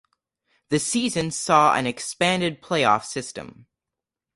The 0.69 0.79
season 0.79 1.29
saw 1.29 1.75
an 1.75 1.85
expanded 1.85 2.59
playoff 2.63 3.05
system. 3.05 3.67